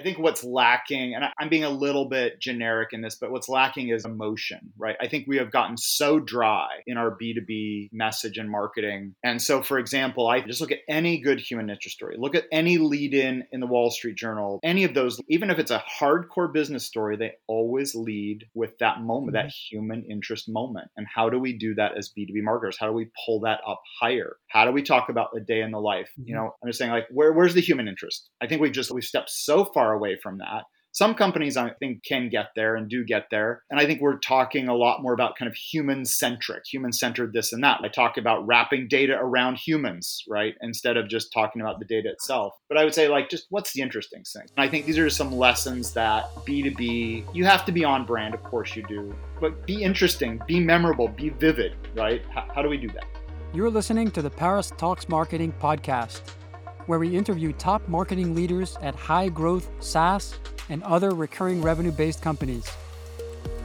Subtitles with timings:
[0.00, 3.50] I think what's lacking, and I'm being a little bit generic in this, but what's
[3.50, 4.96] lacking is emotion, right?
[4.98, 9.14] I think we have gotten so dry in our B2B message and marketing.
[9.22, 12.46] And so, for example, I just look at any good human interest story, look at
[12.50, 15.84] any lead in in the Wall Street Journal, any of those, even if it's a
[16.00, 19.76] hardcore business story, they always lead with that moment, that mm-hmm.
[19.76, 20.88] human interest moment.
[20.96, 22.78] And how do we do that as B2B marketers?
[22.80, 24.36] How do we pull that up higher?
[24.48, 26.08] How do we talk about the day in the life?
[26.16, 26.42] You mm-hmm.
[26.42, 28.30] know, I'm just saying, like, where, where's the human interest?
[28.40, 32.02] I think we've just, we've stepped so far away from that some companies I think
[32.04, 33.62] can get there and do get there.
[33.70, 37.32] And I think we're talking a lot more about kind of human centric, human centered
[37.32, 37.80] this and that.
[37.82, 40.54] I talk about wrapping data around humans, right?
[40.62, 42.54] Instead of just talking about the data itself.
[42.68, 44.46] But I would say, like, just what's the interesting thing?
[44.56, 48.34] And I think these are some lessons that B2B, you have to be on brand,
[48.34, 52.22] of course you do, but be interesting, be memorable, be vivid, right?
[52.32, 53.04] How do we do that?
[53.52, 56.22] You're listening to the Paris Talks Marketing podcast
[56.90, 60.34] where we interview top marketing leaders at high growth SaaS
[60.70, 62.68] and other recurring revenue based companies.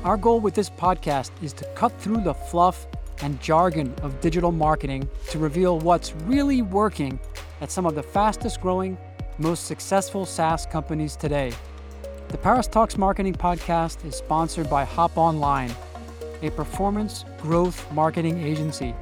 [0.04, 2.86] Our goal with this podcast is to cut through the fluff
[3.24, 7.20] and jargon of digital marketing to reveal what's really working
[7.62, 8.96] at some of the fastest growing,
[9.40, 11.52] most successful SaaS companies today.
[12.28, 15.72] The Paris Talks Marketing Podcast is sponsored by Hop Online,
[16.44, 18.94] a performance growth marketing agency.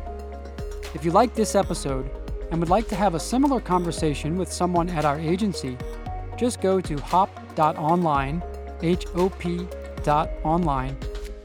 [0.93, 2.09] If you like this episode,
[2.51, 5.77] and would like to have a similar conversation with someone at our agency,
[6.37, 8.43] just go to hop.online,
[8.81, 9.67] H O P
[10.03, 10.29] dot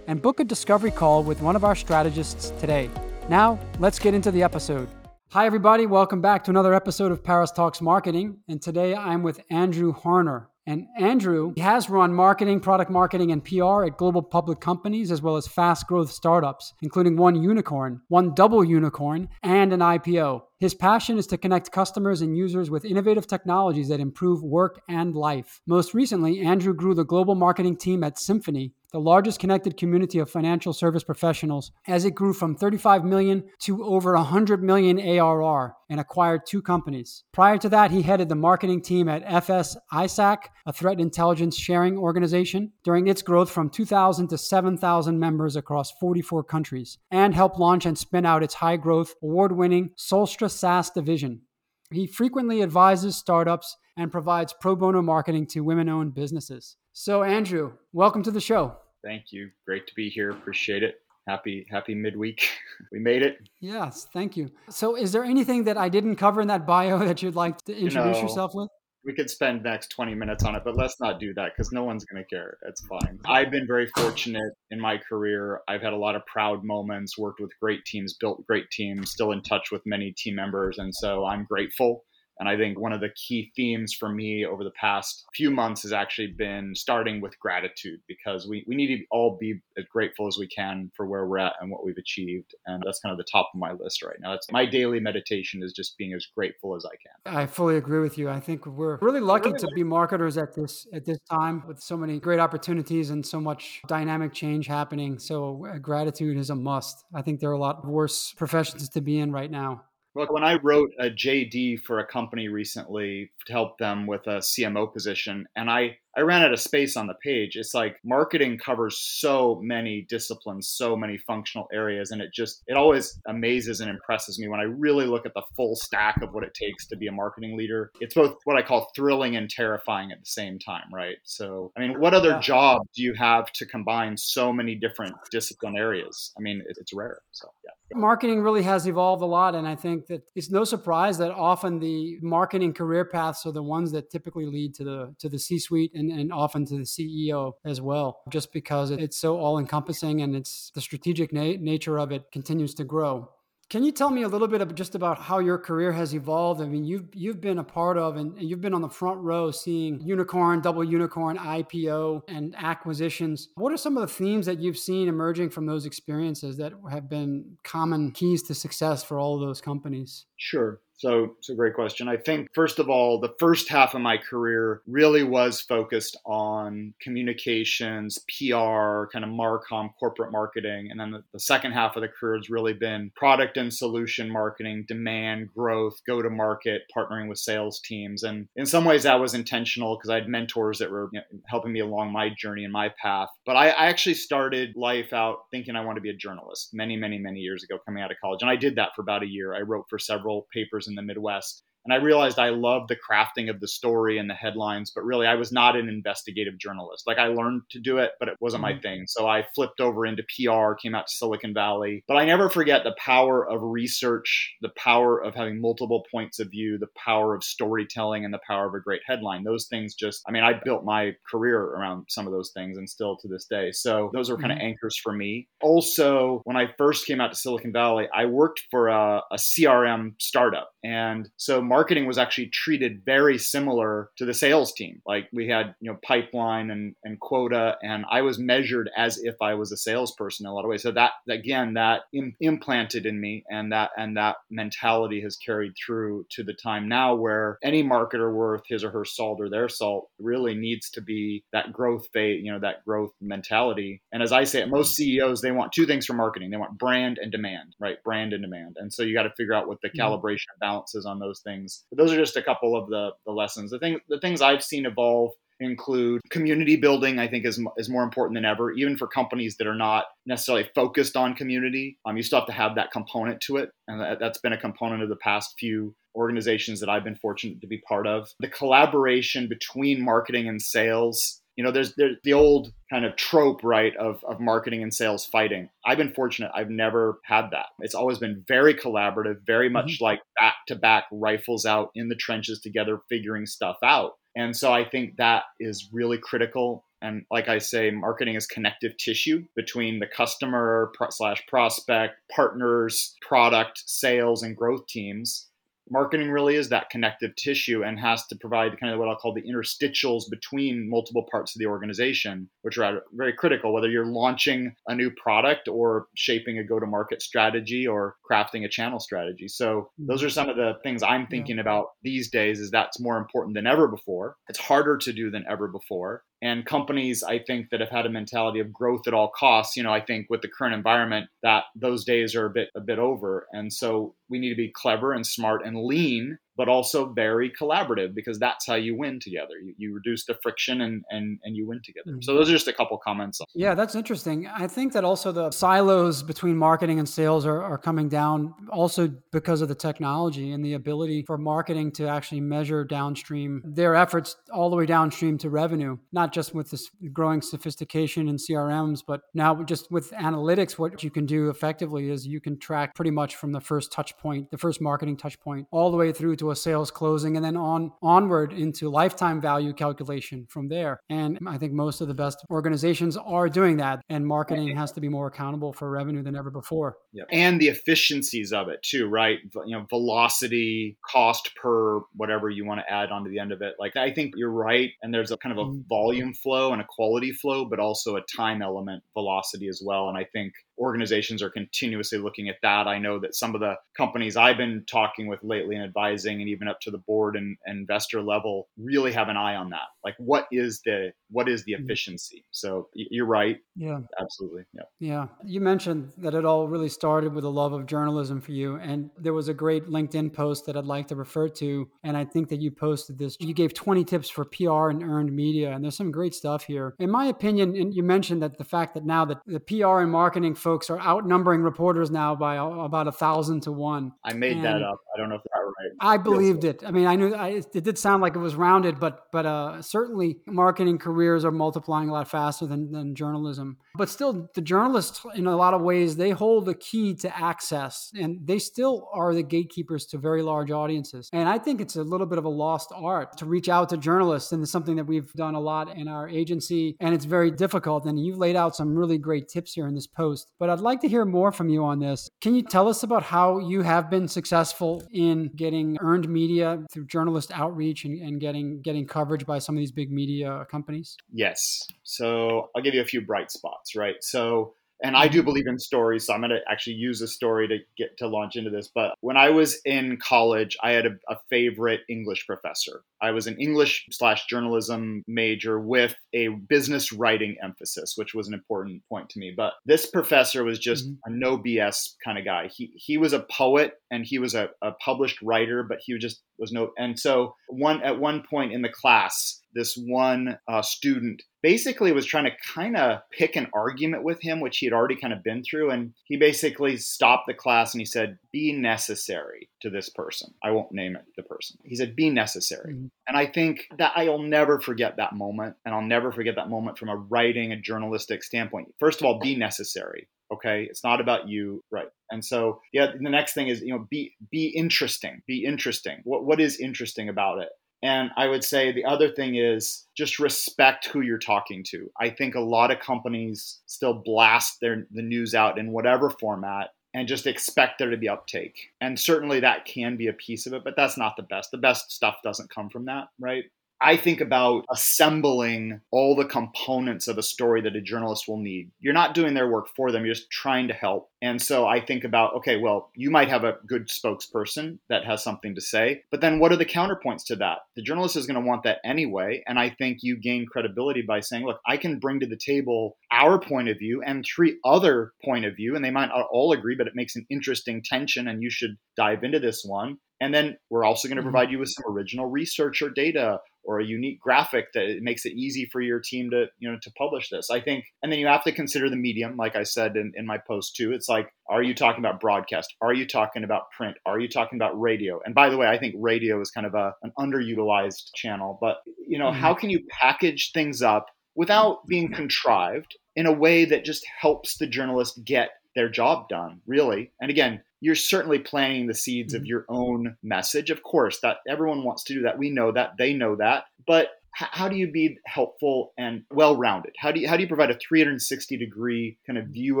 [0.06, 2.90] and book a discovery call with one of our strategists today.
[3.28, 4.88] Now, let's get into the episode.
[5.32, 5.86] Hi, everybody.
[5.86, 8.38] Welcome back to another episode of Paris Talks Marketing.
[8.48, 10.46] And today I'm with Andrew Harner.
[10.68, 15.36] And Andrew has run marketing, product marketing, and PR at global public companies as well
[15.36, 20.42] as fast growth startups, including one unicorn, one double unicorn, and an IPO.
[20.60, 25.14] His passion is to connect customers and users with innovative technologies that improve work and
[25.14, 25.62] life.
[25.66, 30.30] Most recently, Andrew grew the global marketing team at Symphony, the largest connected community of
[30.30, 36.00] financial service professionals, as it grew from 35 million to over 100 million ARR and
[36.00, 37.24] acquired two companies.
[37.32, 41.98] Prior to that, he headed the marketing team at FS ISAC, a threat intelligence sharing
[41.98, 47.84] organization, during its growth from 2,000 to 7,000 members across 44 countries, and helped launch
[47.84, 51.42] and spin out its high growth, award winning Solstra SaaS division.
[51.90, 56.76] He frequently advises startups and provides pro bono marketing to women owned businesses.
[57.00, 58.76] So, Andrew, welcome to the show.
[59.04, 59.50] Thank you.
[59.64, 60.30] Great to be here.
[60.30, 60.96] Appreciate it.
[61.28, 62.50] Happy happy midweek.
[62.92, 63.38] we made it.
[63.60, 64.50] Yes, thank you.
[64.68, 67.72] So, is there anything that I didn't cover in that bio that you'd like to
[67.72, 68.68] introduce you know, yourself with?
[69.04, 71.84] We could spend next 20 minutes on it, but let's not do that because no
[71.84, 72.58] one's going to care.
[72.66, 73.20] It's fine.
[73.26, 75.60] I've been very fortunate in my career.
[75.68, 79.30] I've had a lot of proud moments, worked with great teams, built great teams, still
[79.30, 80.78] in touch with many team members.
[80.78, 82.02] And so I'm grateful
[82.38, 85.82] and I think one of the key themes for me over the past few months
[85.82, 90.26] has actually been starting with gratitude because we, we need to all be as grateful
[90.28, 92.54] as we can for where we're at and what we've achieved.
[92.66, 94.30] And that's kind of the top of my list right now.
[94.32, 97.40] That's my daily meditation is just being as grateful as I can.
[97.40, 98.28] I fully agree with you.
[98.30, 101.96] I think we're really lucky to be marketers at this at this time with so
[101.96, 105.18] many great opportunities and so much dynamic change happening.
[105.18, 107.04] So uh, gratitude is a must.
[107.14, 109.84] I think there are a lot worse professions to be in right now.
[110.18, 114.38] Look, when I wrote a JD for a company recently to help them with a
[114.38, 117.54] CMO position, and I I ran out of space on the page.
[117.54, 122.76] It's like marketing covers so many disciplines, so many functional areas, and it just it
[122.76, 126.42] always amazes and impresses me when I really look at the full stack of what
[126.42, 127.92] it takes to be a marketing leader.
[128.00, 131.18] It's both what I call thrilling and terrifying at the same time, right?
[131.22, 132.40] So, I mean, what other yeah.
[132.40, 136.32] job do you have to combine so many different discipline areas?
[136.36, 137.20] I mean, it's rare.
[137.30, 137.96] So, yeah.
[137.96, 141.78] Marketing really has evolved a lot, and I think that it's no surprise that often
[141.78, 145.92] the marketing career paths are the ones that typically lead to the to the C-suite
[145.94, 150.34] and, and often to the CEO as well, just because it's so all encompassing and
[150.34, 153.28] it's the strategic na- nature of it continues to grow.
[153.70, 156.62] Can you tell me a little bit of just about how your career has evolved?
[156.62, 159.50] I mean, you've you've been a part of and you've been on the front row
[159.50, 163.48] seeing unicorn, double unicorn, IPO, and acquisitions.
[163.56, 167.10] What are some of the themes that you've seen emerging from those experiences that have
[167.10, 170.24] been common keys to success for all of those companies?
[170.38, 170.80] Sure.
[170.98, 172.08] So it's a great question.
[172.08, 176.92] I think, first of all, the first half of my career really was focused on
[177.00, 180.88] communications, PR, kind of Marcom, corporate marketing.
[180.90, 184.28] And then the, the second half of the career has really been product and solution
[184.28, 188.24] marketing, demand, growth, go to market, partnering with sales teams.
[188.24, 191.38] And in some ways, that was intentional because I had mentors that were you know,
[191.46, 193.28] helping me along my journey and my path.
[193.46, 196.96] But I, I actually started life out thinking I wanted to be a journalist many,
[196.96, 198.42] many, many years ago coming out of college.
[198.42, 199.54] And I did that for about a year.
[199.54, 201.64] I wrote for several papers in the Midwest.
[201.88, 205.26] And I realized I loved the crafting of the story and the headlines, but really
[205.26, 207.06] I was not an investigative journalist.
[207.06, 208.76] Like I learned to do it, but it wasn't mm-hmm.
[208.76, 209.06] my thing.
[209.06, 212.04] So I flipped over into PR, came out to Silicon Valley.
[212.06, 216.50] But I never forget the power of research, the power of having multiple points of
[216.50, 219.44] view, the power of storytelling, and the power of a great headline.
[219.44, 222.86] Those things just, I mean, I built my career around some of those things and
[222.86, 223.72] still to this day.
[223.72, 224.66] So those are kind of mm-hmm.
[224.66, 225.48] anchors for me.
[225.62, 230.16] Also, when I first came out to Silicon Valley, I worked for a, a CRM
[230.20, 230.68] startup.
[230.84, 235.00] And so marketing was actually treated very similar to the sales team.
[235.06, 239.36] Like we had, you know, pipeline and, and quota, and I was measured as if
[239.40, 240.82] I was a salesperson in a lot of ways.
[240.82, 245.74] So that again, that Im- implanted in me, and that and that mentality has carried
[245.76, 249.68] through to the time now where any marketer worth his or her salt or their
[249.68, 254.02] salt really needs to be that growth phase, you know, that growth mentality.
[254.10, 257.18] And as I say, most CEOs they want two things from marketing: they want brand
[257.22, 258.02] and demand, right?
[258.02, 258.78] Brand and demand.
[258.80, 260.00] And so you got to figure out what the mm-hmm.
[260.00, 261.67] calibration balances on those things.
[261.90, 263.70] But those are just a couple of the the lessons.
[263.70, 268.04] The thing the things I've seen evolve include community building i think is, is more
[268.04, 271.98] important than ever even for companies that are not necessarily focused on community.
[272.06, 274.60] Um, you still have to have that component to it and that, that's been a
[274.60, 278.28] component of the past few organizations that i've been fortunate to be part of.
[278.40, 283.64] The collaboration between marketing and sales you know there's, there's the old kind of trope
[283.64, 285.68] right of, of marketing and sales fighting.
[285.84, 286.52] I've been fortunate.
[286.54, 287.66] I've never had that.
[287.80, 290.04] It's always been very collaborative very much mm-hmm.
[290.04, 294.12] like back to back rifles out in the trenches together figuring stuff out.
[294.36, 296.84] And so I think that is really critical.
[297.02, 303.82] And like I say, marketing is connective tissue between the customer slash prospect, partners, product,
[303.84, 305.47] sales, and growth teams
[305.90, 309.34] marketing really is that connective tissue and has to provide kind of what I'll call
[309.34, 314.74] the interstitials between multiple parts of the organization, which are very critical, whether you're launching
[314.86, 319.48] a new product or shaping a go to market strategy or crafting a channel strategy.
[319.48, 319.66] So
[320.00, 320.06] mm-hmm.
[320.06, 321.62] those are some of the things I'm thinking yeah.
[321.62, 324.36] about these days is that's more important than ever before.
[324.48, 328.10] It's harder to do than ever before and companies i think that have had a
[328.10, 331.64] mentality of growth at all costs you know i think with the current environment that
[331.74, 333.46] those days are a bit a bit over.
[333.52, 338.14] And so we need to be clever and smart and lean but also very collaborative
[338.14, 339.54] because that's how you win together.
[339.62, 342.10] You, you reduce the friction and, and, and you win together.
[342.10, 342.22] Mm-hmm.
[342.22, 343.40] So those are just a couple comments.
[343.54, 344.48] Yeah, that's interesting.
[344.48, 349.06] I think that also the silos between marketing and sales are, are coming down also
[349.30, 354.34] because of the technology and the ability for marketing to actually measure downstream their efforts
[354.52, 359.20] all the way downstream to revenue, not just with this growing sophistication in CRMs, but
[359.32, 363.36] now just with analytics, what you can do effectively is you can track pretty much
[363.36, 366.47] from the first touch point, the first marketing touch point, all the way through to
[366.50, 371.00] a sales closing and then on onward into lifetime value calculation from there.
[371.08, 375.00] And I think most of the best organizations are doing that and marketing has to
[375.00, 376.96] be more accountable for revenue than ever before.
[377.12, 377.24] Yeah.
[377.30, 379.38] And the efficiencies of it too, right?
[379.66, 383.74] You know, velocity, cost per whatever you want to add onto the end of it.
[383.78, 385.82] Like I think you're right and there's a kind of a mm.
[385.88, 390.08] volume flow and a quality flow, but also a time element velocity as well.
[390.08, 392.86] And I think organizations are continuously looking at that.
[392.86, 396.48] I know that some of the companies I've been talking with lately and advising, and
[396.48, 399.88] even up to the board and, and investor level, really have an eye on that.
[400.04, 401.84] Like, what is the what is the mm-hmm.
[401.84, 402.44] efficiency?
[402.50, 403.58] So you're right.
[403.76, 404.64] Yeah, absolutely.
[404.72, 404.82] Yeah.
[404.98, 405.26] Yeah.
[405.44, 409.10] You mentioned that it all really started with a love of journalism for you, and
[409.18, 412.48] there was a great LinkedIn post that I'd like to refer to, and I think
[412.48, 413.36] that you posted this.
[413.40, 416.94] You gave 20 tips for PR and earned media, and there's some great stuff here.
[416.98, 420.10] In my opinion, and you mentioned that the fact that now that the PR and
[420.10, 424.12] marketing folks are outnumbering reporters now by about a thousand to one.
[424.24, 425.00] I made and that up.
[425.14, 425.90] I don't know if that's right.
[426.00, 426.82] I believed it.
[426.86, 429.82] I mean, I knew I, it did sound like it was rounded, but but uh,
[429.82, 433.76] certainly marketing careers are multiplying a lot faster than, than journalism.
[433.96, 438.12] But still, the journalists, in a lot of ways, they hold the key to access,
[438.16, 441.28] and they still are the gatekeepers to very large audiences.
[441.32, 443.96] And I think it's a little bit of a lost art to reach out to
[443.96, 447.50] journalists, and it's something that we've done a lot in our agency, and it's very
[447.50, 448.04] difficult.
[448.04, 450.52] And you've laid out some really great tips here in this post.
[450.60, 452.30] But I'd like to hear more from you on this.
[452.40, 457.06] Can you tell us about how you have been successful in getting earned media through
[457.06, 461.07] journalist outreach and, and getting getting coverage by some of these big media companies?
[461.32, 461.86] Yes.
[462.02, 464.16] So I'll give you a few bright spots, right?
[464.20, 465.44] So and I do mm-hmm.
[465.44, 468.56] believe in stories, so I'm going to actually use a story to get to launch
[468.56, 468.88] into this.
[468.92, 473.46] But when I was in college, I had a, a favorite English professor, I was
[473.46, 479.28] an English slash journalism major with a business writing emphasis, which was an important point
[479.30, 479.52] to me.
[479.56, 481.32] But this professor was just mm-hmm.
[481.32, 482.68] a no BS kind of guy.
[482.74, 486.42] He he was a poet and he was a, a published writer, but he just
[486.58, 486.90] was no.
[486.98, 492.26] And so one at one point in the class, this one uh, student basically was
[492.26, 495.42] trying to kind of pick an argument with him, which he had already kind of
[495.42, 495.90] been through.
[495.90, 500.54] And he basically stopped the class and he said, Be necessary to this person.
[500.62, 501.78] I won't name it the person.
[501.84, 502.94] He said, Be necessary.
[502.94, 503.06] Mm-hmm.
[503.26, 505.76] And I think that I'll never forget that moment.
[505.84, 508.94] And I'll never forget that moment from a writing and journalistic standpoint.
[508.98, 513.28] First of all, be necessary okay it's not about you right and so yeah the
[513.28, 517.58] next thing is you know be be interesting be interesting what what is interesting about
[517.58, 517.68] it
[518.02, 522.08] and I would say the other thing is just respect who you're talking to.
[522.20, 526.90] I think a lot of companies still blast their the news out in whatever format
[527.14, 528.92] and just expect there to be uptake.
[529.00, 531.70] And certainly that can be a piece of it, but that's not the best.
[531.70, 533.64] The best stuff doesn't come from that, right?
[534.00, 538.92] I think about assembling all the components of a story that a journalist will need.
[539.00, 541.30] You're not doing their work for them, you're just trying to help.
[541.42, 545.42] And so I think about okay, well, you might have a good spokesperson that has
[545.42, 547.78] something to say, but then what are the counterpoints to that?
[547.96, 549.62] The journalist is going to want that anyway.
[549.66, 553.16] And I think you gain credibility by saying, look, I can bring to the table
[553.32, 556.72] our point of view and three other point of view, and they might not all
[556.72, 560.18] agree, but it makes an interesting tension, and you should dive into this one.
[560.40, 561.50] And then we're also going to mm-hmm.
[561.50, 563.58] provide you with some original research or data
[563.88, 567.10] or a unique graphic that makes it easy for your team to you know to
[567.12, 570.14] publish this i think and then you have to consider the medium like i said
[570.16, 573.64] in, in my post too it's like are you talking about broadcast are you talking
[573.64, 576.70] about print are you talking about radio and by the way i think radio is
[576.70, 579.60] kind of a, an underutilized channel but you know mm-hmm.
[579.60, 581.26] how can you package things up
[581.58, 586.80] without being contrived in a way that just helps the journalist get their job done
[586.86, 589.66] really and again you're certainly planting the seeds of mm-hmm.
[589.66, 590.90] your own message.
[590.90, 592.58] Of course, that everyone wants to do that.
[592.58, 593.16] We know that.
[593.18, 593.84] They know that.
[594.06, 597.14] But how do you be helpful and well-rounded?
[597.18, 600.00] How do you how do you provide a 360 degree kind of view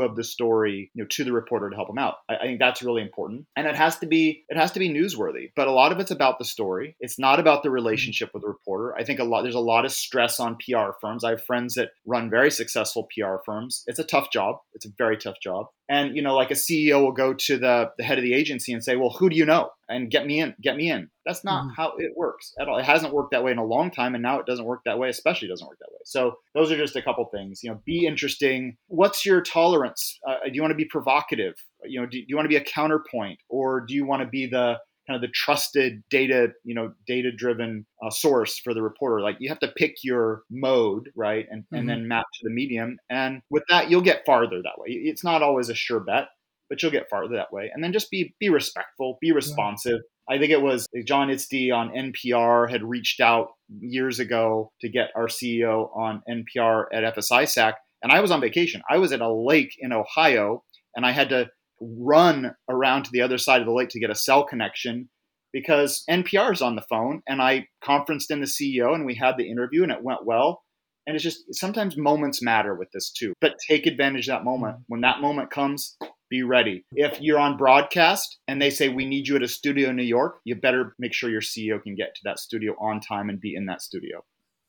[0.00, 2.16] of the story, you know, to the reporter to help them out?
[2.28, 4.88] I, I, think that's really important, and it has to be it has to be
[4.88, 5.52] newsworthy.
[5.54, 6.96] But a lot of it's about the story.
[7.00, 8.96] It's not about the relationship with the reporter.
[8.96, 11.24] I think a lot there's a lot of stress on PR firms.
[11.24, 13.84] I have friends that run very successful PR firms.
[13.86, 14.56] It's a tough job.
[14.74, 15.66] It's a very tough job.
[15.88, 18.72] And you know, like a CEO will go to the the head of the agency
[18.72, 21.08] and say, "Well, who do you know?" and get me in, get me in.
[21.24, 21.72] That's not mm-hmm.
[21.74, 22.78] how it works at all.
[22.78, 24.98] It hasn't worked that way in a long time, and now it doesn't work that
[24.98, 25.08] way.
[25.08, 26.00] Especially doesn't work that way.
[26.04, 27.60] So those are just a couple things.
[27.62, 28.76] You know, be interesting.
[28.88, 30.18] What's your tolerance?
[30.26, 31.54] Uh, do you want to be provocative?
[31.84, 34.28] You know, do, do you want to be a counterpoint, or do you want to
[34.28, 38.82] be the kind of the trusted data, you know, data driven uh, source for the
[38.82, 39.20] reporter.
[39.20, 41.46] Like you have to pick your mode, right?
[41.50, 41.76] And, mm-hmm.
[41.76, 42.98] and then map to the medium.
[43.10, 44.88] And with that, you'll get farther that way.
[44.90, 46.28] It's not always a sure bet
[46.68, 47.70] but you'll get farther that way.
[47.72, 50.00] And then just be be respectful, be responsive.
[50.28, 50.36] Yeah.
[50.36, 53.48] I think it was John Ydstie on NPR had reached out
[53.80, 57.72] years ago to get our CEO on NPR at FSISAC,
[58.02, 58.82] and I was on vacation.
[58.90, 61.48] I was at a lake in Ohio, and I had to
[61.80, 65.08] run around to the other side of the lake to get a cell connection
[65.52, 69.36] because NPR is on the phone, and I conferenced in the CEO, and we had
[69.36, 70.62] the interview, and it went well.
[71.06, 73.32] And it's just sometimes moments matter with this too.
[73.40, 74.74] But take advantage of that moment.
[74.74, 74.82] Mm-hmm.
[74.88, 75.96] When that moment comes,
[76.28, 76.84] be ready.
[76.92, 80.02] If you're on broadcast and they say we need you at a studio in New
[80.02, 83.40] York, you better make sure your CEO can get to that studio on time and
[83.40, 84.22] be in that studio.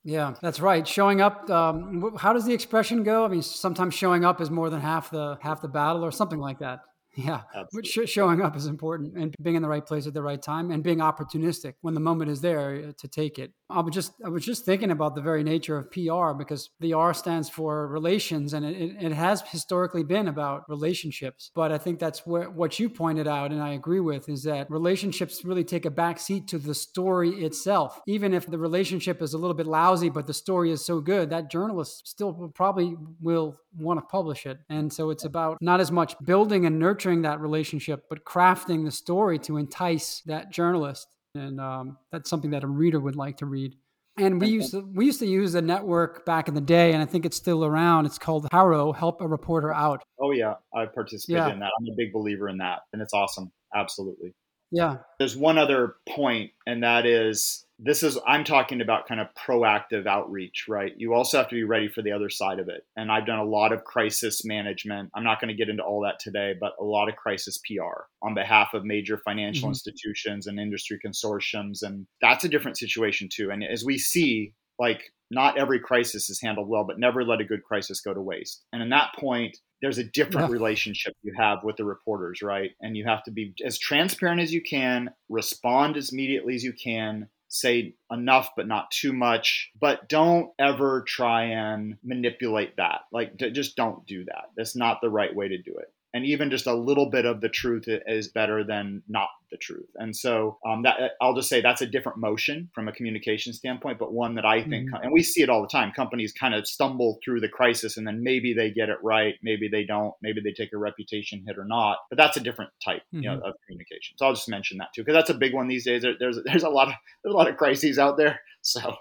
[0.05, 0.87] Yeah, that's right.
[0.87, 1.49] Showing up.
[1.49, 3.25] Um, how does the expression go?
[3.25, 6.39] I mean, sometimes showing up is more than half the half the battle, or something
[6.39, 6.79] like that.
[7.15, 7.41] Yeah,
[7.73, 10.69] but showing up is important, and being in the right place at the right time,
[10.69, 13.51] and being opportunistic when the moment is there uh, to take it.
[13.69, 16.93] I was just I was just thinking about the very nature of PR because the
[16.93, 21.51] R stands for relations, and it, it has historically been about relationships.
[21.55, 24.69] But I think that's where what you pointed out, and I agree with, is that
[24.69, 27.99] relationships really take a back seat to the story itself.
[28.07, 31.31] Even if the relationship is a little bit lousy, but the story is so good,
[31.31, 34.59] that journalist still probably will want to publish it.
[34.69, 38.91] And so it's about not as much building and nurturing that relationship, but crafting the
[38.91, 41.07] story to entice that journalist.
[41.35, 43.75] And um, that's something that a reader would like to read.
[44.17, 47.01] And we used to, we used to use a network back in the day, and
[47.01, 48.05] I think it's still around.
[48.05, 50.03] It's called HARO, Help a Reporter Out.
[50.19, 51.53] Oh yeah, I participated yeah.
[51.53, 51.71] in that.
[51.79, 53.51] I'm a big believer in that, and it's awesome.
[53.73, 54.33] Absolutely.
[54.71, 54.97] Yeah.
[55.17, 60.05] There's one other point, and that is this is i'm talking about kind of proactive
[60.05, 63.11] outreach right you also have to be ready for the other side of it and
[63.11, 66.19] i've done a lot of crisis management i'm not going to get into all that
[66.19, 67.81] today but a lot of crisis pr
[68.21, 69.71] on behalf of major financial mm-hmm.
[69.71, 75.13] institutions and industry consortiums and that's a different situation too and as we see like
[75.31, 78.63] not every crisis is handled well but never let a good crisis go to waste.
[78.73, 82.71] And in that point there's a different relationship you have with the reporters, right?
[82.81, 86.73] And you have to be as transparent as you can, respond as immediately as you
[86.73, 89.71] can, say enough but not too much.
[89.79, 93.01] But don't ever try and manipulate that.
[93.11, 94.51] Like just don't do that.
[94.55, 97.41] That's not the right way to do it and even just a little bit of
[97.41, 99.89] the truth is better than not the truth.
[99.95, 103.99] And so um, that I'll just say that's a different motion from a communication standpoint,
[103.99, 105.03] but one that I think, mm-hmm.
[105.03, 105.91] and we see it all the time.
[105.95, 109.67] Companies kind of stumble through the crisis, and then maybe they get it right, maybe
[109.67, 111.97] they don't, maybe they take a reputation hit or not.
[112.09, 113.23] But that's a different type, mm-hmm.
[113.23, 113.47] you know, mm-hmm.
[113.47, 114.17] of communication.
[114.17, 116.01] So I'll just mention that too, because that's a big one these days.
[116.01, 118.95] There, there's there's a lot of there's a lot of crises out there, so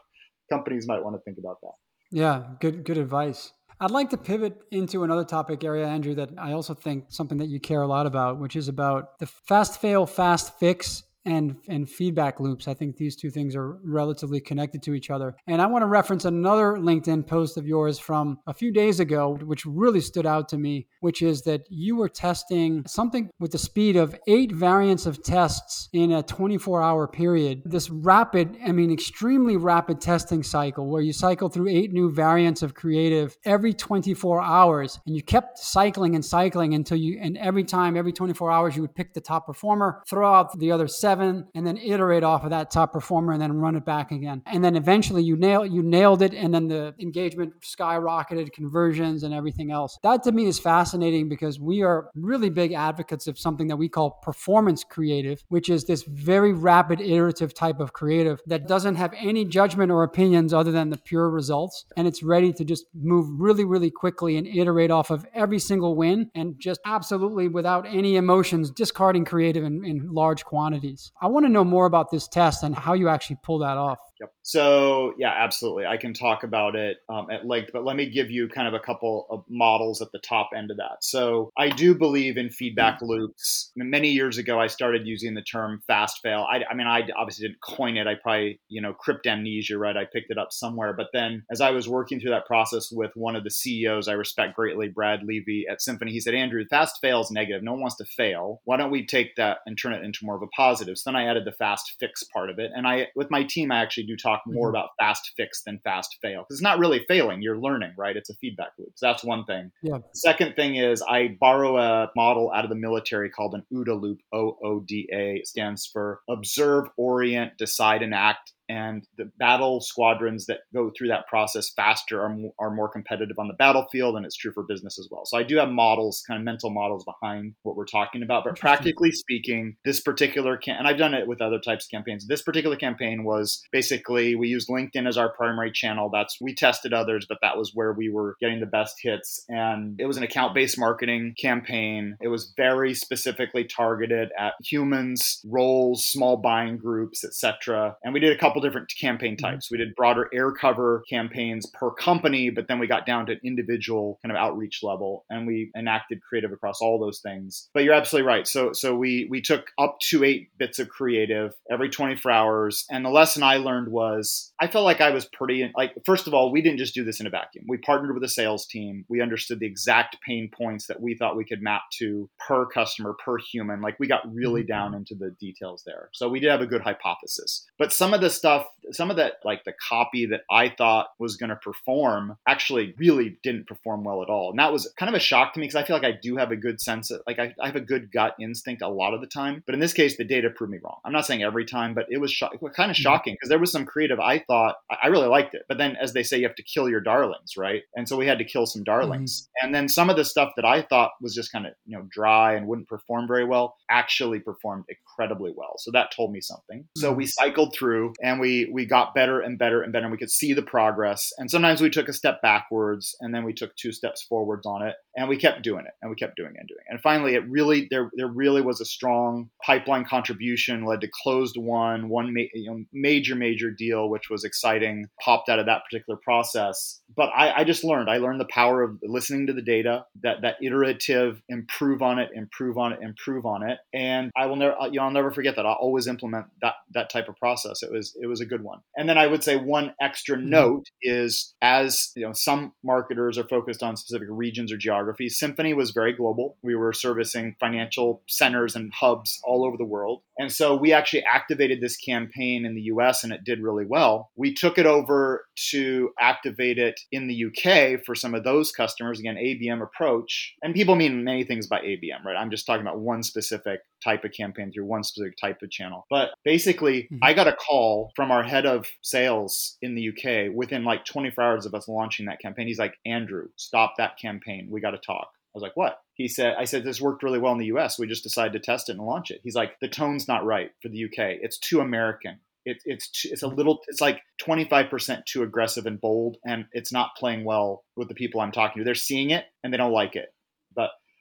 [0.50, 1.72] companies might want to think about that.
[2.10, 3.52] Yeah, good good advice.
[3.80, 7.46] I'd like to pivot into another topic area, Andrew, that I also think something that
[7.46, 11.88] you care a lot about, which is about the fast fail, fast fix and and
[11.88, 12.66] feedback loops.
[12.66, 15.36] I think these two things are relatively connected to each other.
[15.46, 19.38] And I want to reference another LinkedIn post of yours from a few days ago,
[19.44, 23.58] which really stood out to me, which is that you were testing something with the
[23.58, 27.62] speed of eight variants of tests in a 24-hour period.
[27.64, 32.62] This rapid, I mean, extremely rapid testing cycle where you cycle through eight new variants
[32.62, 37.64] of creative every 24 hours, and you kept cycling and cycling until you, and every
[37.64, 41.17] time, every 24 hours, you would pick the top performer, throw out the other seven
[41.18, 44.42] seven and then iterate off of that top performer and then run it back again.
[44.46, 49.34] And then eventually you nail you nailed it and then the engagement skyrocketed, conversions and
[49.34, 49.98] everything else.
[50.02, 53.88] That to me is fascinating because we are really big advocates of something that we
[53.88, 59.14] call performance creative, which is this very rapid iterative type of creative that doesn't have
[59.18, 63.26] any judgment or opinions other than the pure results and it's ready to just move
[63.40, 68.16] really really quickly and iterate off of every single win and just absolutely without any
[68.16, 70.97] emotions discarding creative in, in large quantities.
[71.20, 73.98] I want to know more about this test and how you actually pull that off.
[74.20, 74.32] Yep.
[74.42, 75.86] So yeah, absolutely.
[75.86, 78.74] I can talk about it um, at length, but let me give you kind of
[78.74, 81.02] a couple of models at the top end of that.
[81.02, 83.06] So I do believe in feedback mm-hmm.
[83.06, 83.70] loops.
[83.76, 86.46] Many years ago, I started using the term fast fail.
[86.50, 88.06] I, I, mean, I obviously didn't coin it.
[88.06, 89.96] I probably, you know, cryptomnesia, right?
[89.96, 90.92] I picked it up somewhere.
[90.94, 94.12] But then as I was working through that process with one of the CEOs I
[94.12, 97.62] respect greatly, Brad Levy at Symphony, he said, Andrew, fast fail is negative.
[97.62, 98.60] No one wants to fail.
[98.64, 100.98] Why don't we take that and turn it into more of a positive?
[100.98, 102.72] So then I added the fast fix part of it.
[102.74, 104.76] And I, with my team, I actually do talk more mm-hmm.
[104.76, 107.42] about fast fix than fast fail because it's not really failing.
[107.42, 108.16] You're learning, right?
[108.16, 108.92] It's a feedback loop.
[108.96, 109.70] So that's one thing.
[109.82, 109.98] Yeah.
[110.14, 114.18] Second thing is I borrow a model out of the military called an OODA loop.
[114.32, 119.80] O O D A it stands for observe, orient, decide, and act and the battle
[119.80, 124.26] squadrons that go through that process faster are, are more competitive on the battlefield and
[124.26, 125.22] it's true for business as well.
[125.24, 128.58] So i do have models kind of mental models behind what we're talking about but
[128.58, 132.26] practically speaking this particular can and i've done it with other types of campaigns.
[132.26, 136.10] This particular campaign was basically we used linkedin as our primary channel.
[136.12, 139.44] That's we tested others but that was where we were getting the best hits.
[139.48, 142.16] And it was an account based marketing campaign.
[142.20, 148.32] It was very specifically targeted at humans roles small buying groups etc and we did
[148.32, 149.46] a couple couple different campaign mm-hmm.
[149.46, 149.70] types.
[149.70, 153.40] We did broader air cover campaigns per company, but then we got down to an
[153.44, 157.68] individual kind of outreach level and we enacted creative across all those things.
[157.74, 158.46] But you're absolutely right.
[158.46, 163.04] So so we we took up to 8 bits of creative every 24 hours and
[163.04, 166.50] the lesson I learned was I felt like I was pretty like first of all,
[166.50, 167.64] we didn't just do this in a vacuum.
[167.68, 169.04] We partnered with a sales team.
[169.08, 173.14] We understood the exact pain points that we thought we could map to per customer,
[173.24, 173.80] per human.
[173.80, 174.68] Like we got really mm-hmm.
[174.68, 176.08] down into the details there.
[176.12, 177.66] So we did have a good hypothesis.
[177.78, 181.08] But some of the stuff stuff, some of that, like the copy that I thought
[181.18, 184.50] was going to perform, actually really didn't perform well at all.
[184.50, 186.36] And that was kind of a shock to me because I feel like I do
[186.36, 189.14] have a good sense of, like, I, I, have a good gut instinct a lot
[189.14, 189.62] of the time.
[189.66, 190.98] But in this case, the data proved me wrong.
[191.04, 192.92] I'm not saying every time, but it was, kind of mm-hmm.
[192.92, 195.62] shocking because there was some creative I thought I really liked it.
[195.68, 197.82] But then, as they say, you have to kill your darlings, right?
[197.94, 199.42] And so we had to kill some darlings.
[199.42, 199.66] Mm-hmm.
[199.66, 202.06] And then some of the stuff that I thought was just kind of, you know,
[202.10, 205.74] dry and wouldn't perform very well actually performed incredibly well.
[205.78, 206.80] So that told me something.
[206.80, 207.00] Mm-hmm.
[207.00, 210.18] So we cycled through and we we got better and better and better and we
[210.18, 211.32] could see the progress.
[211.38, 214.82] And sometimes we took a step backwards and then we took two steps forwards on
[214.82, 216.92] it and we kept doing it and we kept doing it and doing it.
[216.92, 221.56] And finally it really there there really was a strong pipeline contribution led to closed
[221.56, 225.82] won one ma- you know, major major deal which was exciting popped out of that
[225.84, 227.00] particular process.
[227.16, 230.42] But I, I just learned I learned the power of listening to the data that
[230.42, 233.78] that iterative improve on it improve on it improve on it.
[233.92, 235.66] And I will never you know I'll never forget that.
[235.66, 237.82] I'll always implement that that type of process.
[237.82, 238.80] It was it was a good one.
[238.96, 240.50] And then I would say one extra mm-hmm.
[240.50, 245.38] note is as you know, some marketers are focused on specific regions or geographies.
[245.38, 246.56] Symphony was very global.
[246.62, 250.22] We were servicing financial centers and hubs all over the world.
[250.38, 254.30] And so we actually activated this campaign in the US and it did really well.
[254.36, 259.18] We took it over to activate it in the UK for some of those customers.
[259.18, 260.54] Again, ABM approach.
[260.62, 262.36] And people mean many things by ABM, right?
[262.36, 266.06] I'm just talking about one specific type of campaign through one specific type of channel.
[266.10, 267.18] But basically, mm-hmm.
[267.22, 271.42] I got a call from our head of sales in the UK within like 24
[271.42, 272.66] hours of us launching that campaign.
[272.66, 274.68] He's like, Andrew, stop that campaign.
[274.70, 275.28] We got to talk.
[275.32, 275.98] I was like, what?
[276.14, 277.98] He said, I said, this worked really well in the US.
[277.98, 279.40] We just decided to test it and launch it.
[279.42, 281.38] He's like, the tone's not right for the UK.
[281.40, 282.40] It's too American.
[282.64, 286.92] It, it's too, it's a little it's like 25% too aggressive and bold and it's
[286.92, 289.92] not playing well with the people i'm talking to they're seeing it and they don't
[289.92, 290.34] like it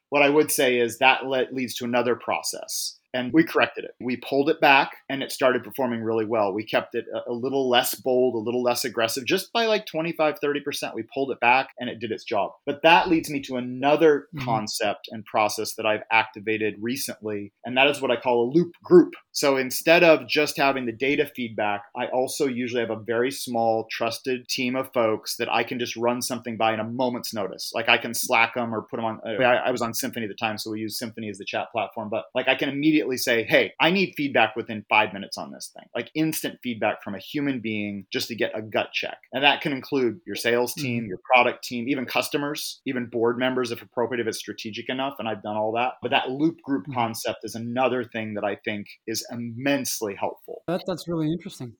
[0.09, 3.91] what i would say is that leads to another process and we corrected it.
[3.99, 6.53] We pulled it back and it started performing really well.
[6.53, 9.85] We kept it a, a, little less bold, a little less aggressive, just by like
[9.85, 10.93] 25, 30%.
[10.93, 12.51] We pulled it back and it did its job.
[12.65, 14.45] But that leads me to another mm-hmm.
[14.45, 18.73] concept and process that I've activated recently, and that is what I call a loop
[18.83, 19.13] group.
[19.31, 23.87] So instead of just having the data feedback, I also usually have a very small,
[23.91, 27.71] trusted team of folks that I can just run something by in a moment's notice.
[27.73, 29.21] Like I can Slack them or put them on.
[29.25, 31.71] I, I was on Symphony at the time, so we use Symphony as the chat
[31.71, 35.37] platform, but like I can immediately immediately say, hey, I need feedback within five minutes
[35.37, 38.91] on this thing, like instant feedback from a human being just to get a gut
[38.93, 39.17] check.
[39.33, 40.81] And that can include your sales hmm.
[40.81, 45.15] team, your product team, even customers, even board members, if appropriate, if it's strategic enough.
[45.19, 45.93] And I've done all that.
[46.01, 46.93] But that loop group mm-hmm.
[46.93, 50.63] concept is another thing that I think is immensely helpful.
[50.67, 51.73] That, that's really interesting.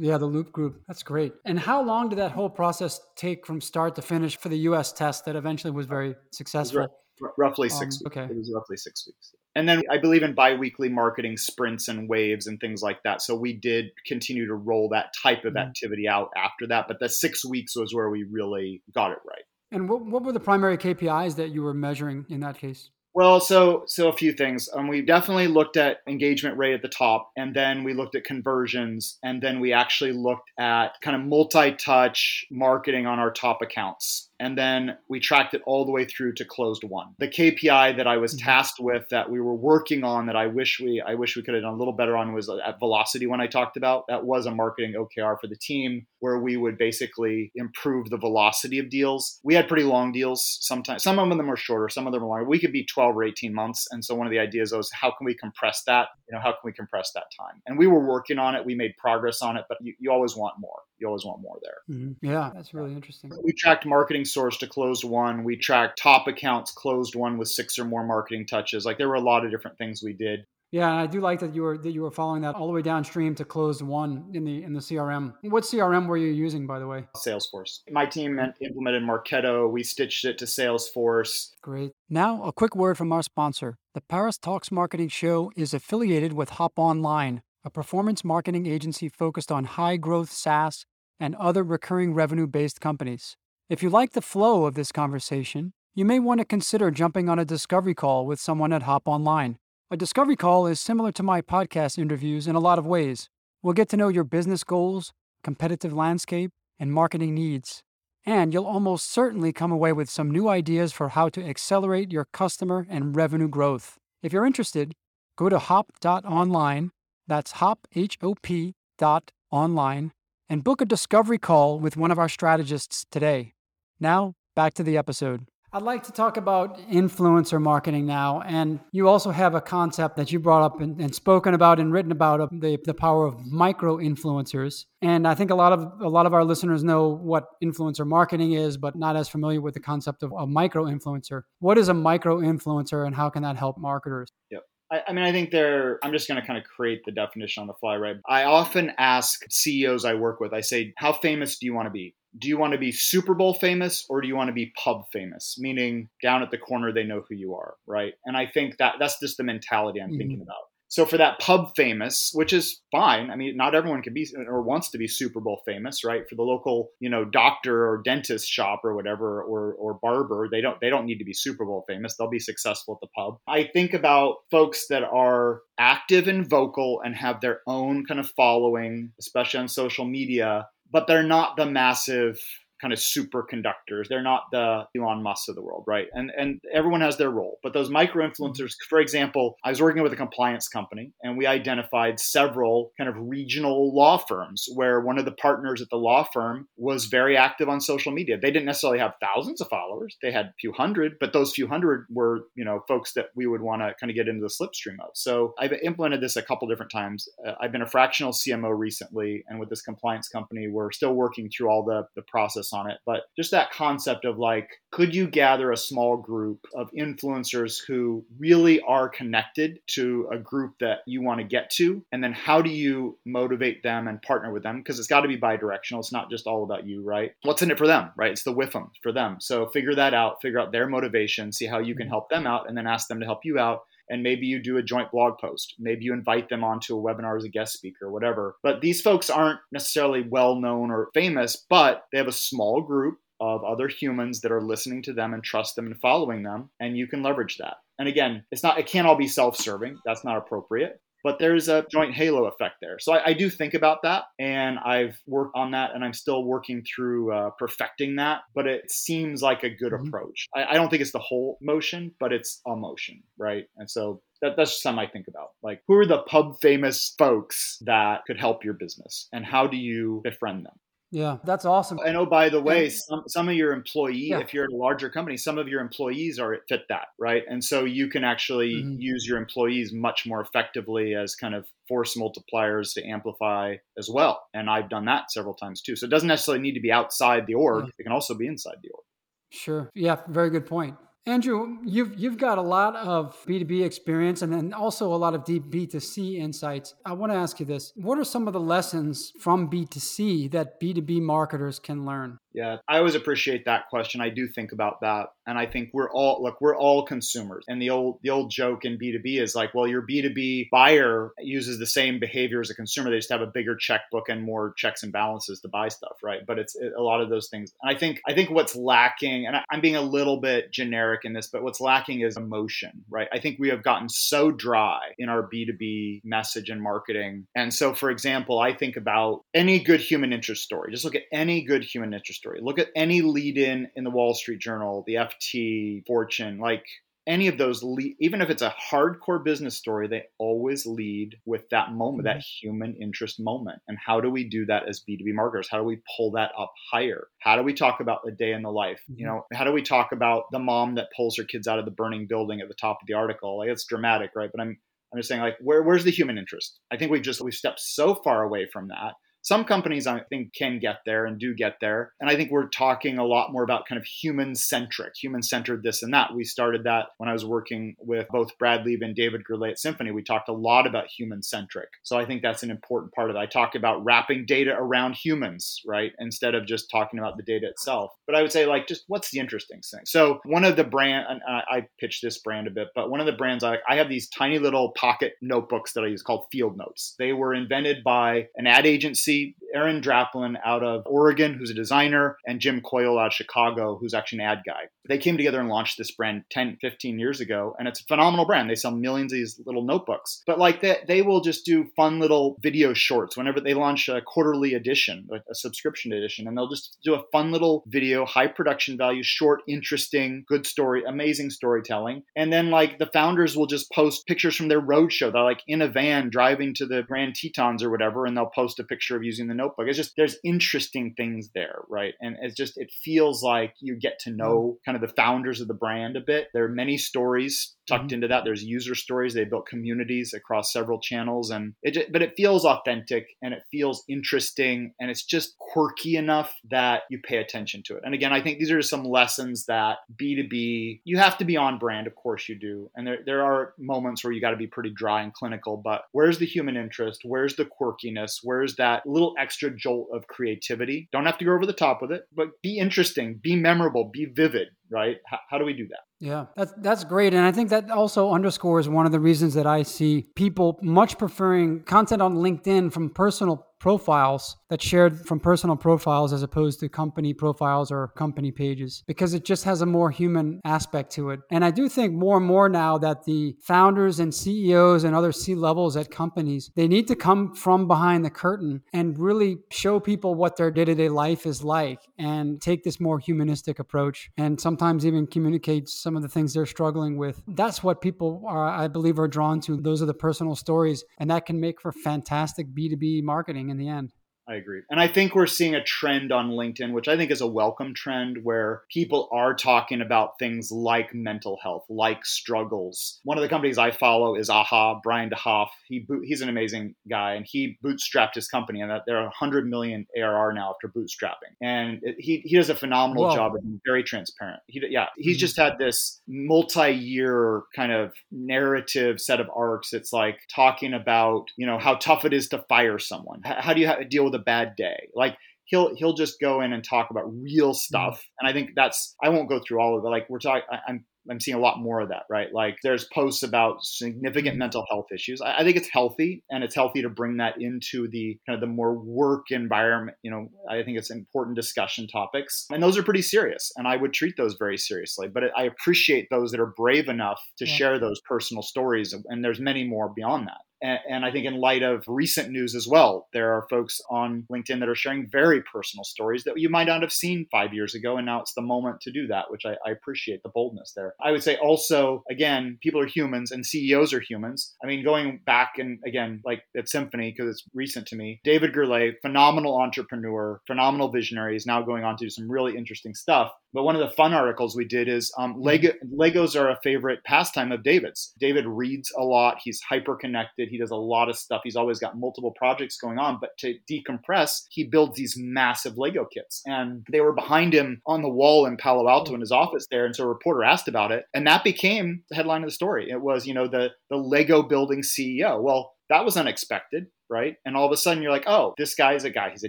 [0.00, 0.80] Yeah, the loop group.
[0.86, 1.32] That's great.
[1.44, 4.92] And how long did that whole process take from start to finish for the US
[4.92, 6.86] test that eventually was very successful?
[7.20, 8.00] R- roughly six.
[8.00, 8.24] Um, okay.
[8.32, 9.34] It was roughly six weeks.
[9.54, 13.22] And then I believe in biweekly marketing sprints and waves and things like that.
[13.22, 15.68] So we did continue to roll that type of mm-hmm.
[15.68, 16.86] activity out after that.
[16.86, 19.44] But the six weeks was where we really got it right.
[19.70, 22.90] And what, what were the primary KPIs that you were measuring in that case?
[23.14, 24.68] Well, so so a few things.
[24.72, 28.22] Um, we definitely looked at engagement rate at the top, and then we looked at
[28.22, 34.27] conversions, and then we actually looked at kind of multi-touch marketing on our top accounts
[34.40, 37.14] and then we tracked it all the way through to closed won.
[37.18, 38.46] The KPI that I was mm-hmm.
[38.46, 41.54] tasked with that we were working on that I wish we I wish we could
[41.54, 44.04] have done a little better on was at velocity when I talked about.
[44.08, 48.78] That was a marketing OKR for the team where we would basically improve the velocity
[48.78, 49.40] of deals.
[49.42, 51.02] We had pretty long deals sometimes.
[51.02, 52.48] Some of them were shorter, some of them were longer.
[52.48, 53.86] We could be 12 or 18 months.
[53.90, 56.08] And so one of the ideas was how can we compress that?
[56.28, 57.62] You know, how can we compress that time?
[57.66, 58.64] And we were working on it.
[58.64, 60.80] We made progress on it, but you, you always want more.
[60.98, 61.96] You always want more there.
[61.96, 62.26] Mm-hmm.
[62.26, 63.32] Yeah, that's really interesting.
[63.42, 65.44] We tracked marketing source to closed won.
[65.44, 68.84] We tracked top accounts closed won with six or more marketing touches.
[68.84, 70.46] Like there were a lot of different things we did.
[70.70, 72.82] Yeah, I do like that you were that you were following that all the way
[72.82, 75.32] downstream to closed won in the in the CRM.
[75.42, 77.06] What CRM were you using, by the way?
[77.16, 77.80] Salesforce.
[77.90, 79.70] My team implemented Marketo.
[79.70, 81.52] We stitched it to Salesforce.
[81.62, 81.92] Great.
[82.10, 83.78] Now, a quick word from our sponsor.
[83.94, 89.52] The Paris Talks Marketing Show is affiliated with Hop Online, a performance marketing agency focused
[89.52, 90.86] on high growth SaaS
[91.20, 93.36] and other recurring revenue based companies.
[93.68, 97.38] If you like the flow of this conversation, you may want to consider jumping on
[97.38, 99.58] a discovery call with someone at Hop Online.
[99.90, 103.28] A discovery call is similar to my podcast interviews in a lot of ways.
[103.62, 105.12] We'll get to know your business goals,
[105.44, 107.82] competitive landscape, and marketing needs.
[108.24, 112.28] And you'll almost certainly come away with some new ideas for how to accelerate your
[112.32, 113.98] customer and revenue growth.
[114.22, 114.94] If you're interested,
[115.36, 116.92] go to hop.online,
[117.28, 120.12] that's hop, H O P dot online,
[120.48, 123.52] and book a discovery call with one of our strategists today.
[124.00, 125.46] Now, back to the episode.
[125.70, 128.40] I'd like to talk about influencer marketing now.
[128.40, 131.92] And you also have a concept that you brought up and, and spoken about and
[131.92, 134.86] written about of the, the power of micro influencers.
[135.02, 138.52] And I think a lot of a lot of our listeners know what influencer marketing
[138.52, 141.42] is, but not as familiar with the concept of a micro influencer.
[141.58, 144.30] What is a micro influencer and how can that help marketers?
[144.50, 144.62] Yep.
[144.90, 147.60] I, I mean, I think they're, I'm just going to kind of create the definition
[147.60, 148.16] on the fly, right?
[148.28, 151.90] I often ask CEOs I work with, I say, how famous do you want to
[151.90, 152.14] be?
[152.36, 155.04] do you want to be Super Bowl famous or do you want to be pub
[155.12, 155.56] famous?
[155.58, 158.14] Meaning down at the corner, they know who you are, right?
[158.24, 160.18] And I think that that's just the mentality I'm mm-hmm.
[160.18, 160.67] thinking about.
[160.88, 163.30] So for that pub famous, which is fine.
[163.30, 166.28] I mean, not everyone can be or wants to be Super Bowl famous, right?
[166.28, 170.62] For the local, you know, doctor or dentist shop or whatever, or or barber, they
[170.62, 172.16] don't they don't need to be Super Bowl famous.
[172.16, 173.38] They'll be successful at the pub.
[173.46, 178.30] I think about folks that are active and vocal and have their own kind of
[178.30, 182.40] following, especially on social media, but they're not the massive
[182.80, 184.08] kind of superconductors.
[184.08, 186.08] They're not the Elon Musk of the world, right?
[186.12, 187.58] And and everyone has their role.
[187.62, 191.46] But those micro influencers, for example, I was working with a compliance company and we
[191.46, 196.24] identified several kind of regional law firms where one of the partners at the law
[196.32, 198.38] firm was very active on social media.
[198.40, 200.16] They didn't necessarily have thousands of followers.
[200.22, 203.46] They had a few hundred, but those few hundred were, you know, folks that we
[203.46, 205.10] would want to kind of get into the slipstream of.
[205.14, 207.28] So I've implemented this a couple different times.
[207.46, 211.50] Uh, I've been a fractional CMO recently and with this compliance company, we're still working
[211.50, 215.14] through all the the process emphasis on it, but just that concept of like, could
[215.14, 220.98] you gather a small group of influencers who really are connected to a group that
[221.06, 222.02] you want to get to?
[222.12, 224.78] And then how do you motivate them and partner with them?
[224.78, 226.00] Because it's got to be bi directional.
[226.00, 227.32] It's not just all about you, right?
[227.42, 228.32] What's in it for them, right?
[228.32, 229.36] It's the WIFM for them.
[229.40, 232.12] So figure that out, figure out their motivation, see how you can mm-hmm.
[232.12, 234.76] help them out, and then ask them to help you out and maybe you do
[234.76, 235.74] a joint blog post.
[235.78, 238.56] Maybe you invite them onto a webinar as a guest speaker whatever.
[238.62, 243.18] But these folks aren't necessarily well known or famous, but they have a small group
[243.40, 246.96] of other humans that are listening to them and trust them and following them and
[246.96, 250.36] you can leverage that and again it's not it can't all be self-serving that's not
[250.36, 252.98] appropriate but there's a joint halo effect there.
[252.98, 256.44] So I, I, do think about that, and I've worked on that, and I'm still
[256.44, 258.42] working through uh, perfecting that.
[258.54, 260.08] But it seems like a good mm-hmm.
[260.08, 260.46] approach.
[260.54, 263.64] I, I, don't think it's the whole motion, but it's a motion, right?
[263.76, 265.50] And so that, that's something I think about.
[265.62, 269.76] Like, who are the pub famous folks that could help your business, and how do
[269.76, 270.74] you befriend them?
[271.10, 271.98] Yeah, that's awesome.
[272.04, 274.40] And oh, by the way, some, some of your employees, yeah.
[274.40, 277.44] if you're at a larger company, some of your employees are fit that, right?
[277.48, 279.00] And so you can actually mm-hmm.
[279.00, 284.42] use your employees much more effectively as kind of force multipliers to amplify as well.
[284.52, 285.96] And I've done that several times too.
[285.96, 287.90] So it doesn't necessarily need to be outside the org, yeah.
[287.98, 289.04] it can also be inside the org.
[289.50, 289.90] Sure.
[289.94, 290.96] Yeah, very good point.
[291.28, 295.44] Andrew, you've you've got a lot of B2B experience and then also a lot of
[295.44, 296.94] deep B2C insights.
[297.04, 297.92] I want to ask you this.
[297.96, 302.38] What are some of the lessons from B2C that B2B marketers can learn?
[302.54, 304.22] Yeah, I always appreciate that question.
[304.22, 305.26] I do think about that.
[305.48, 307.64] And I think we're all look, we're all consumers.
[307.68, 311.78] And the old the old joke in B2B is like, well, your B2B buyer uses
[311.78, 313.10] the same behavior as a consumer.
[313.10, 316.40] They just have a bigger checkbook and more checks and balances to buy stuff, right?
[316.46, 317.72] But it's it, a lot of those things.
[317.82, 321.22] And I think I think what's lacking, and I, I'm being a little bit generic
[321.24, 323.28] in this, but what's lacking is emotion, right?
[323.32, 327.46] I think we have gotten so dry in our B2B message and marketing.
[327.54, 330.92] And so, for example, I think about any good human interest story.
[330.92, 332.60] Just look at any good human interest story.
[332.62, 336.84] Look at any lead in in the Wall Street Journal, the FT, Fortune, like
[337.28, 341.68] any of those lead, even if it's a hardcore business story, they always lead with
[341.70, 342.38] that moment, mm-hmm.
[342.38, 343.80] that human interest moment.
[343.86, 345.68] And how do we do that as B2B marketers?
[345.70, 347.26] How do we pull that up higher?
[347.40, 349.02] How do we talk about the day in the life?
[349.10, 349.20] Mm-hmm.
[349.20, 351.84] You know, how do we talk about the mom that pulls her kids out of
[351.84, 353.58] the burning building at the top of the article?
[353.58, 354.50] Like it's dramatic, right?
[354.50, 354.78] But I'm
[355.12, 356.80] I'm just saying like where where's the human interest?
[356.90, 359.14] I think we've just we've stepped so far away from that
[359.48, 362.12] some companies I think can get there and do get there.
[362.20, 365.82] And I think we're talking a lot more about kind of human centric, human centered
[365.82, 366.34] this and that.
[366.34, 369.78] We started that when I was working with both Brad Levy and David Gurle at
[369.78, 370.10] Symphony.
[370.10, 371.88] We talked a lot about human centric.
[372.02, 373.38] So I think that's an important part of it.
[373.38, 376.12] I talk about wrapping data around humans, right?
[376.18, 378.12] Instead of just talking about the data itself.
[378.26, 380.02] But I would say, like, just what's the interesting thing?
[380.04, 383.26] So one of the brand, and I pitched this brand a bit, but one of
[383.26, 386.76] the brands I, I have these tiny little pocket notebooks that I use called Field
[386.76, 387.14] Notes.
[387.18, 389.37] They were invented by an ad agency
[389.74, 394.14] Aaron Draplin out of Oregon, who's a designer, and Jim Coudal out of Chicago, who's
[394.14, 394.84] actually an ad guy.
[395.08, 398.46] They came together and launched this brand 10, 15 years ago, and it's a phenomenal
[398.46, 398.68] brand.
[398.68, 400.42] They sell millions of these little notebooks.
[400.46, 404.20] But like they, they will just do fun little video shorts whenever they launch a
[404.20, 408.46] quarterly edition, like a subscription edition, and they'll just do a fun little video, high
[408.46, 412.22] production value, short, interesting, good story, amazing storytelling.
[412.36, 415.32] And then like the founders will just post pictures from their roadshow.
[415.32, 418.78] They're like in a van driving to the Grand Tetons or whatever, and they'll post
[418.78, 419.86] a picture of using the notebook.
[419.86, 422.14] It's just there's interesting things there, right?
[422.20, 424.90] And it's just it feels like you get to know mm-hmm.
[424.90, 426.48] kind of the founders of the brand a bit.
[426.54, 428.14] There are many stories tucked mm-hmm.
[428.14, 428.44] into that.
[428.44, 429.34] There's user stories.
[429.34, 433.62] They built communities across several channels, and it just, but it feels authentic and it
[433.70, 438.02] feels interesting and it's just quirky enough that you pay attention to it.
[438.04, 441.78] And again, I think these are some lessons that B2B you have to be on
[441.78, 444.66] brand, of course you do, and there there are moments where you got to be
[444.66, 445.76] pretty dry and clinical.
[445.76, 447.22] But where's the human interest?
[447.24, 448.40] Where's the quirkiness?
[448.42, 451.08] Where's that little extra jolt of creativity?
[451.12, 454.26] Don't have to go over the top with it, but be interesting, be memorable, be
[454.26, 455.16] vivid right?
[455.26, 456.00] How, how, do we do that?
[456.20, 459.66] Yeah, that's that's great, and I think that also underscores one of the reasons that
[459.66, 465.76] I see people much preferring content on LinkedIn from personal profiles that's shared from personal
[465.76, 470.10] profiles as opposed to company profiles or company pages because it just has a more
[470.10, 471.40] human aspect to it.
[471.50, 475.32] And I do think more and more now that the founders and CEOs and other
[475.32, 480.00] C levels at companies, they need to come from behind the curtain and really show
[480.00, 485.06] people what their day-to-day life is like and take this more humanistic approach and sometimes
[485.06, 487.42] even communicate some of the things they're struggling with.
[487.48, 489.76] That's what people are I believe are drawn to.
[489.76, 493.88] Those are the personal stories and that can make for fantastic B2B marketing in the
[493.88, 494.12] end.
[494.48, 494.80] I agree.
[494.90, 497.92] And I think we're seeing a trend on LinkedIn, which I think is a welcome
[497.92, 503.20] trend, where people are talking about things like mental health, like struggles.
[503.24, 505.68] One of the companies I follow is AHA, Brian de Haaff.
[505.86, 510.54] He he's an amazing guy, and he bootstrapped his company, and they're 100 million ARR
[510.54, 511.54] now after bootstrapping.
[511.60, 513.36] And it, he he does a phenomenal Whoa.
[513.36, 514.60] job of being very transparent.
[514.66, 515.40] He, yeah, he's mm-hmm.
[515.40, 519.92] just had this multi-year kind of narrative set of arcs.
[519.92, 523.42] It's like talking about you know how tough it is to fire someone.
[523.44, 525.08] How do you deal with a bad day.
[525.14, 527.74] Like he'll he'll just go in and talk about real mm-hmm.
[527.74, 530.08] stuff, and I think that's I won't go through all of it.
[530.08, 532.48] Like we're talking, I'm I'm seeing a lot more of that, right?
[532.52, 534.58] Like there's posts about significant mm-hmm.
[534.58, 535.40] mental health issues.
[535.40, 538.60] I, I, think it's healthy and it's healthy to bring that into the kind of
[538.60, 540.16] the more work environment.
[540.22, 542.66] You know, I think it's important discussion topics.
[542.70, 543.70] And those are pretty serious.
[543.76, 545.28] And I would treat those very seriously.
[545.28, 547.74] But I appreciate those that are brave enough to yeah.
[547.74, 549.14] share those personal stories.
[549.26, 550.60] And there's many more beyond that.
[550.80, 554.78] And, I think in light of recent news as well, there are folks on LinkedIn
[554.80, 558.16] that are sharing very personal stories that you might not have seen five years ago.
[558.16, 561.14] And now it's the moment to do that, which I, I appreciate the boldness there.
[561.20, 564.74] I would say also, again, people are humans and CEOs are humans.
[564.82, 568.72] I mean, going back and again, like at Symphony, because it's recent to me, David
[568.72, 573.52] Gurle, phenomenal entrepreneur, phenomenal visionary, is now going on to do some really interesting stuff.
[573.72, 575.62] But one of the fun articles we did is um, mm-hmm.
[575.62, 578.32] Lego, Legos are a favorite pastime of David's.
[578.38, 579.58] David reads a lot.
[579.62, 580.68] He's hyper connected.
[580.68, 581.60] He does a lot of stuff.
[581.64, 583.38] He's always got multiple projects going on.
[583.40, 586.62] But to decompress, he builds these massive Lego kits.
[586.66, 590.06] And they were behind him on the wall in Palo Alto in his office there.
[590.06, 591.24] And so a reporter asked about it.
[591.34, 593.10] And that became the headline of the story.
[593.10, 595.60] It was, you know, the, the Lego building CEO.
[595.62, 597.56] Well, that was unexpected right?
[597.64, 599.50] And all of a sudden you're like, oh, this guy's a guy.
[599.50, 599.68] He's a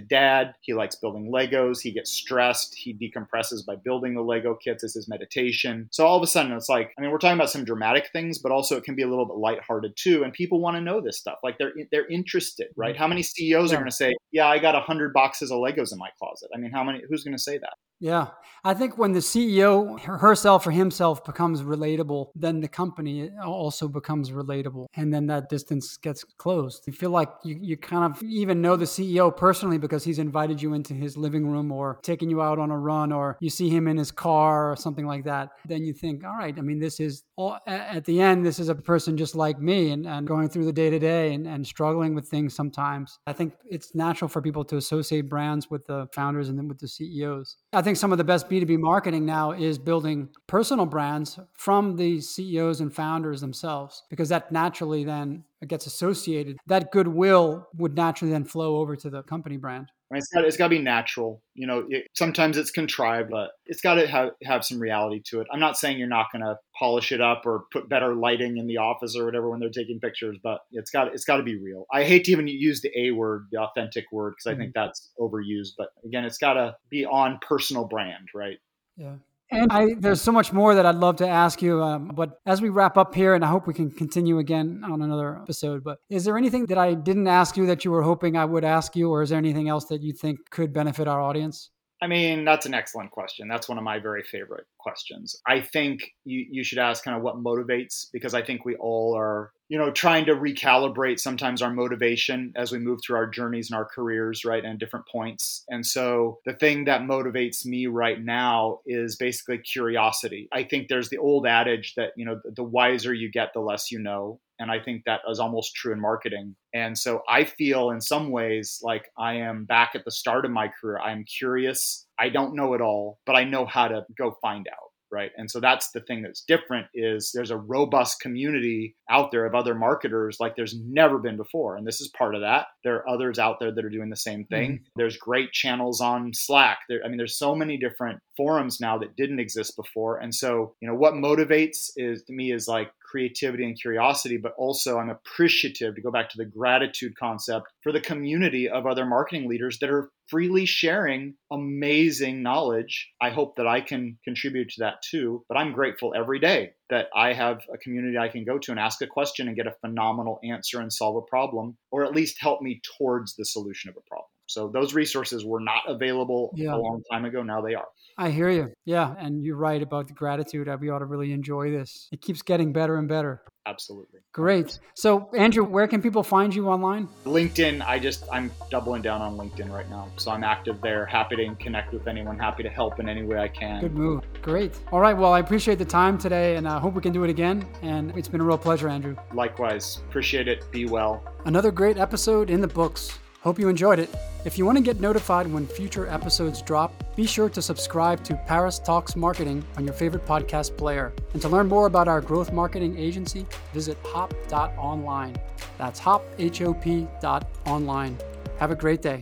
[0.00, 0.54] dad.
[0.60, 1.80] He likes building Legos.
[1.80, 2.74] He gets stressed.
[2.74, 5.88] He decompresses by building the Lego kits as his meditation.
[5.90, 8.38] So all of a sudden it's like, I mean, we're talking about some dramatic things,
[8.38, 10.24] but also it can be a little bit lighthearted too.
[10.24, 11.38] And people want to know this stuff.
[11.42, 12.94] Like they're they're interested, right?
[12.94, 12.98] Mm-hmm.
[12.98, 13.76] How many CEOs yeah.
[13.76, 16.50] are going to say, yeah, I got a hundred boxes of Legos in my closet?
[16.54, 17.02] I mean, how many?
[17.08, 17.74] Who's going to say that?
[18.00, 18.28] Yeah.
[18.64, 24.30] I think when the CEO herself or himself becomes relatable, then the company also becomes
[24.30, 24.86] relatable.
[24.94, 26.86] And then that distance gets closed.
[26.86, 30.60] You feel like you, you kind of even know the CEO personally because he's invited
[30.60, 33.70] you into his living room or taken you out on a run or you see
[33.70, 35.50] him in his car or something like that.
[35.66, 38.68] Then you think, all right, I mean, this is all, at the end, this is
[38.68, 42.14] a person just like me and, and going through the day to day and struggling
[42.14, 43.18] with things sometimes.
[43.26, 46.78] I think it's natural for people to associate brands with the founders and then with
[46.78, 47.56] the CEOs.
[47.72, 52.20] I think some of the best B2B marketing now is building personal brands from the
[52.20, 56.58] CEOs and founders themselves, because that naturally then gets associated.
[56.66, 59.90] That goodwill would naturally then flow over to the company brand.
[60.12, 61.42] It's got it's got to be natural.
[61.54, 65.40] You know, it, sometimes it's contrived, but it's got to have have some reality to
[65.40, 65.46] it.
[65.52, 68.66] I'm not saying you're not going to polish it up or put better lighting in
[68.66, 71.56] the office or whatever when they're taking pictures, but it's got it's got to be
[71.56, 71.86] real.
[71.92, 74.62] I hate to even use the A word, the authentic word, because I mm-hmm.
[74.62, 75.74] think that's overused.
[75.78, 78.58] But again, it's got to be on personal brand, right?
[78.96, 79.14] Yeah.
[79.52, 81.82] And I, there's so much more that I'd love to ask you.
[81.82, 85.02] Um, but as we wrap up here, and I hope we can continue again on
[85.02, 88.36] another episode, but is there anything that I didn't ask you that you were hoping
[88.36, 91.20] I would ask you, or is there anything else that you think could benefit our
[91.20, 91.70] audience?
[92.02, 93.46] I mean, that's an excellent question.
[93.46, 95.36] That's one of my very favorite questions.
[95.46, 99.14] I think you, you should ask kind of what motivates, because I think we all
[99.16, 103.70] are you know trying to recalibrate sometimes our motivation as we move through our journeys
[103.70, 108.20] and our careers right and different points and so the thing that motivates me right
[108.22, 113.14] now is basically curiosity i think there's the old adage that you know the wiser
[113.14, 116.54] you get the less you know and i think that is almost true in marketing.
[116.72, 120.52] And so i feel in some ways like i am back at the start of
[120.52, 121.00] my career.
[121.00, 122.06] I am curious.
[122.18, 125.30] I don't know it all but i know how to go find out right?
[125.36, 129.54] And so that's the thing that's different is there's a robust community out there of
[129.54, 131.76] other marketers like there's never been before.
[131.76, 132.66] And this is part of that.
[132.84, 134.72] There are others out there that are doing the same thing.
[134.72, 134.84] Mm-hmm.
[134.96, 136.78] there's great channels on slack.
[136.88, 140.74] There i mean there's so many different forums now that didn't exist before and so
[140.80, 145.10] you know what motivates is to me is like creativity and curiosity, but also I'm
[145.10, 149.78] appreciative to go back to the gratitude concept for the community of other marketing leaders
[149.80, 153.10] that are freely sharing amazing knowledge.
[153.20, 157.08] I hope that I can contribute to that too, but I'm grateful every day that
[157.14, 159.74] I have a community I can go to and ask a question and get a
[159.80, 163.96] phenomenal answer and solve a problem, or at least help me towards the solution of
[163.96, 164.28] a problem.
[164.46, 166.74] So those resources were not available yeah.
[166.74, 167.42] a long time ago.
[167.42, 167.86] Now they are.
[168.18, 168.72] I hear you.
[168.84, 169.14] Yeah.
[169.18, 170.68] And you're right about the gratitude.
[170.68, 172.08] Uh, we ought to really enjoy this.
[172.12, 173.42] It keeps getting better and better.
[173.66, 174.20] Absolutely.
[174.32, 174.78] Great.
[174.94, 177.08] So, Andrew, where can people find you online?
[177.24, 177.86] LinkedIn.
[177.86, 180.08] I just, I'm doubling down on LinkedIn right now.
[180.16, 183.38] So I'm active there, happy to connect with anyone, happy to help in any way
[183.38, 183.80] I can.
[183.80, 184.24] Good move.
[184.42, 184.78] Great.
[184.92, 185.16] All right.
[185.16, 187.66] Well, I appreciate the time today and I hope we can do it again.
[187.82, 189.14] And it's been a real pleasure, Andrew.
[189.34, 189.98] Likewise.
[190.08, 190.70] Appreciate it.
[190.72, 191.22] Be well.
[191.44, 193.18] Another great episode in the books.
[193.42, 194.14] Hope you enjoyed it.
[194.44, 198.34] If you want to get notified when future episodes drop, be sure to subscribe to
[198.46, 201.12] Paris Talks Marketing on your favorite podcast player.
[201.32, 205.36] And to learn more about our growth marketing agency, visit hop.online.
[205.78, 208.18] That's hop, H O P dot online.
[208.58, 209.18] Have a great day.